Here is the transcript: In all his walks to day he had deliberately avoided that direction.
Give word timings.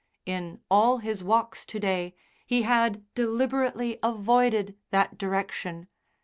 In 0.25 0.61
all 0.71 0.97
his 0.97 1.23
walks 1.23 1.63
to 1.67 1.79
day 1.79 2.15
he 2.47 2.63
had 2.63 3.03
deliberately 3.13 3.99
avoided 4.01 4.75
that 4.89 5.15
direction. 5.19 5.89